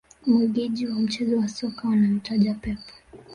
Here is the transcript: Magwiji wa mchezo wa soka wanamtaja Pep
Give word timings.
Magwiji 0.25 0.87
wa 0.87 0.95
mchezo 0.99 1.37
wa 1.37 1.47
soka 1.47 1.87
wanamtaja 1.89 2.53
Pep 2.53 2.77